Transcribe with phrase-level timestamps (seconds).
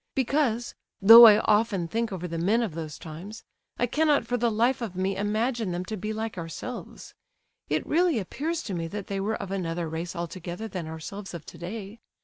[0.15, 3.43] "Because, though I often think over the men of those times,
[3.77, 7.13] I cannot for the life of me imagine them to be like ourselves.
[7.69, 11.45] It really appears to me that they were of another race altogether than ourselves of
[11.45, 11.99] today.